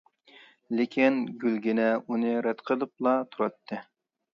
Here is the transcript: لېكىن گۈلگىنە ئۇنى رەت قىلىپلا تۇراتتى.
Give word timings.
لېكىن 0.79 1.21
گۈلگىنە 1.45 1.87
ئۇنى 2.01 2.35
رەت 2.49 2.67
قىلىپلا 2.71 3.19
تۇراتتى. 3.33 3.85